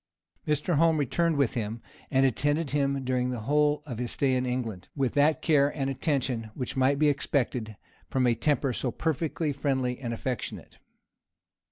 [0.47, 0.77] Mr.
[0.77, 4.89] Home returned with him, and attended him during the whole of his stay in England,
[4.95, 7.77] with that care and attention which might be expected
[8.09, 10.79] from a temper so perfectly friendly and affectionate.